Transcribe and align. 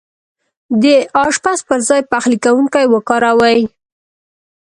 د 0.81 0.83
اشپز 1.23 1.57
پر 1.67 1.79
ځاي 1.87 2.01
پخلی 2.11 2.37
کونکی 2.43 2.85
وکاروئ 2.93 3.61